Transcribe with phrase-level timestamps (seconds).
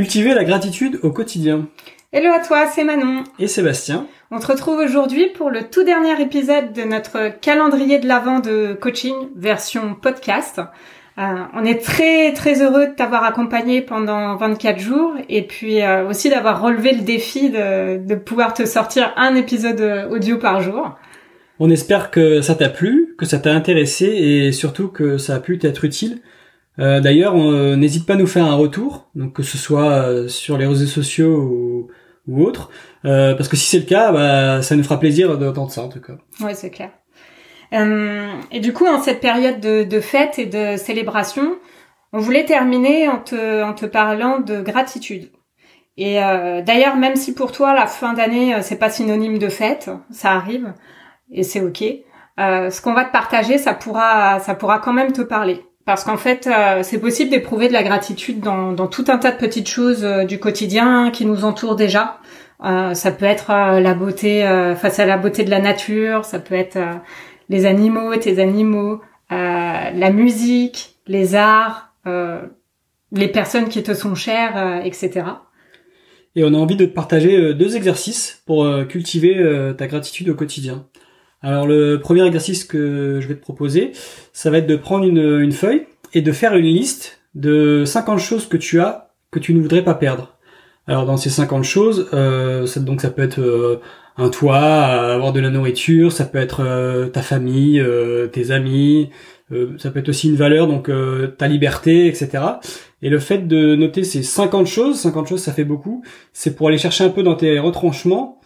[0.00, 1.68] Cultiver la gratitude au quotidien.
[2.10, 3.22] Hello à toi, c'est Manon.
[3.38, 4.06] Et Sébastien.
[4.30, 8.72] On te retrouve aujourd'hui pour le tout dernier épisode de notre calendrier de l'avant de
[8.80, 10.58] coaching version podcast.
[11.18, 16.08] Euh, on est très très heureux de t'avoir accompagné pendant 24 jours et puis euh,
[16.08, 20.96] aussi d'avoir relevé le défi de, de pouvoir te sortir un épisode audio par jour.
[21.58, 25.40] On espère que ça t'a plu, que ça t'a intéressé et surtout que ça a
[25.40, 26.22] pu t'être utile.
[26.80, 27.34] Euh, D'ailleurs,
[27.76, 30.86] n'hésite pas à nous faire un retour, donc que ce soit euh, sur les réseaux
[30.86, 31.88] sociaux ou,
[32.26, 32.70] ou autres,
[33.04, 35.88] euh, parce que si c'est le cas, bah, ça nous fera plaisir d'entendre ça en
[35.88, 36.14] tout cas.
[36.40, 36.90] Ouais, c'est clair.
[37.72, 41.56] Euh, et du coup, en cette période de, de fête et de célébration,
[42.12, 45.30] on voulait terminer en te, en te parlant de gratitude.
[45.96, 49.90] Et euh, d'ailleurs, même si pour toi la fin d'année c'est pas synonyme de fête,
[50.10, 50.72] ça arrive
[51.30, 51.84] et c'est ok.
[52.38, 55.62] Euh, ce qu'on va te partager, ça pourra, ça pourra quand même te parler.
[55.86, 59.32] Parce qu'en fait, euh, c'est possible d'éprouver de la gratitude dans, dans, tout un tas
[59.32, 62.18] de petites choses euh, du quotidien qui nous entourent déjà.
[62.62, 63.50] Euh, ça peut être
[63.80, 64.42] la beauté
[64.76, 66.78] face à la beauté de la nature, ça peut être
[67.48, 69.00] les animaux, tes animaux,
[69.30, 75.22] la musique, les arts, les personnes qui te sont chères, etc.
[76.36, 80.84] Et on a envie de te partager deux exercices pour cultiver ta gratitude au quotidien.
[81.42, 83.92] Alors le premier exercice que je vais te proposer,
[84.32, 88.46] ça va être de prendre une, feuille et de faire une liste de 50 choses
[88.46, 90.36] que tu as que tu ne voudrais pas perdre.
[90.86, 93.80] Alors dans ces 50 choses, euh, ça, donc ça peut être euh,
[94.16, 99.10] un toit, avoir de la nourriture, ça peut être euh, ta famille, euh, tes amis,
[99.78, 100.88] ça peut être aussi une valeur, donc
[101.36, 102.44] ta liberté, etc.
[103.02, 106.68] Et le fait de noter ces 50 choses, 50 choses ça fait beaucoup, c'est pour
[106.68, 108.39] aller chercher un peu dans tes retranchements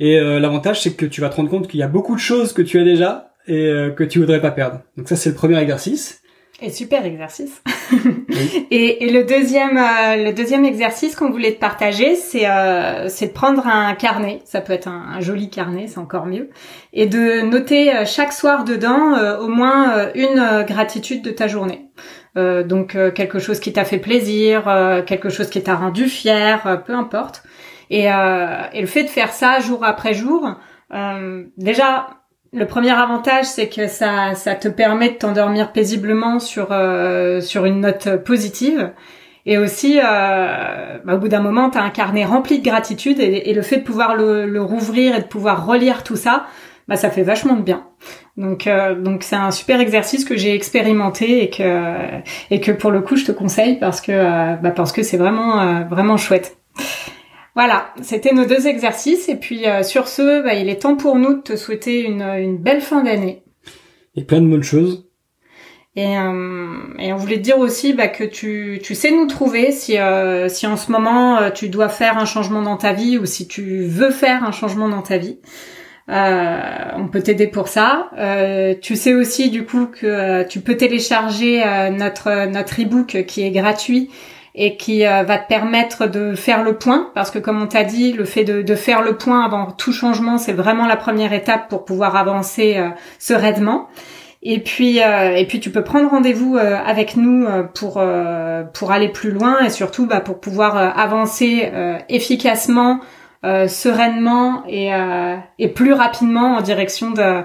[0.00, 2.20] et euh, l'avantage, c'est que tu vas te rendre compte qu'il y a beaucoup de
[2.20, 4.80] choses que tu as déjà et euh, que tu voudrais pas perdre.
[4.96, 6.22] Donc ça, c'est le premier exercice.
[6.62, 7.62] Et super exercice.
[8.70, 12.46] et, et, le deuxième, euh, le deuxième exercice qu'on voulait te partager, c'est
[13.08, 14.40] c'est de prendre un carnet.
[14.44, 16.48] Ça peut être un, joli carnet, c'est encore mieux,
[16.92, 21.88] et de noter chaque soir dedans au moins une gratitude de ta journée.
[22.36, 24.64] donc quelque chose qui t'a fait plaisir,
[25.06, 27.42] quelque chose qui t'a rendu fier, peu importe.
[27.90, 30.56] Et, euh, et le fait de faire ça jour après jour,
[30.94, 32.08] euh, déjà,
[32.52, 37.64] le premier avantage, c'est que ça, ça te permet de t'endormir paisiblement sur euh, sur
[37.64, 38.92] une note positive.
[39.46, 43.20] Et aussi, euh, bah, au bout d'un moment, tu as un carnet rempli de gratitude
[43.20, 46.46] et, le fait de pouvoir le, le, rouvrir et de pouvoir relire tout ça,
[46.88, 47.86] bah, ça fait vachement de bien.
[48.36, 51.84] Donc, euh, donc c'est un super exercice que j'ai expérimenté et que
[52.50, 55.16] et que pour le coup, je te conseille parce que euh, bah, parce que c'est
[55.16, 56.59] vraiment euh, vraiment chouette.
[57.54, 59.28] Voilà, c'était nos deux exercices.
[59.28, 62.22] Et puis euh, sur ce, bah, il est temps pour nous de te souhaiter une,
[62.22, 63.42] une belle fin d'année.
[64.14, 65.06] Et plein de bonnes choses.
[65.96, 69.72] Et, euh, et on voulait te dire aussi bah, que tu, tu sais nous trouver
[69.72, 73.26] si, euh, si en ce moment tu dois faire un changement dans ta vie ou
[73.26, 75.40] si tu veux faire un changement dans ta vie.
[76.06, 78.10] on peut t'aider pour ça.
[78.80, 84.10] tu sais aussi du coup que tu peux télécharger notre notre ebook qui est gratuit
[84.54, 87.84] et qui euh, va te permettre de faire le point parce que comme on t'a
[87.84, 91.32] dit le fait de, de, faire le point avant tout changement c'est vraiment la première
[91.32, 92.88] étape pour pouvoir avancer euh,
[93.18, 93.88] sereinement
[94.42, 98.02] et puis euh, et puis tu peux prendre rendez-vous avec nous pour
[98.72, 101.70] pour aller plus loin et surtout bah, pour pouvoir avancer
[102.08, 103.00] efficacement
[103.42, 104.90] sereinement et
[105.58, 107.42] et plus rapidement en direction de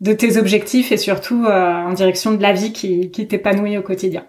[0.00, 4.24] de tes objectifs et surtout en direction de la vie qui, qui t'épanouit au quotidien.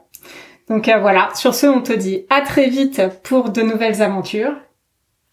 [0.69, 4.55] Donc euh, voilà, sur ce, on te dit à très vite pour de nouvelles aventures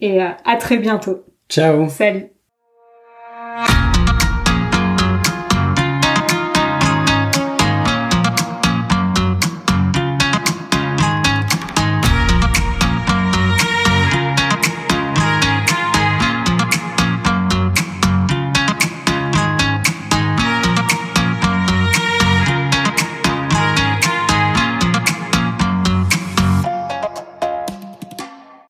[0.00, 1.24] et euh, à très bientôt.
[1.48, 1.88] Ciao.
[1.88, 2.33] Salut.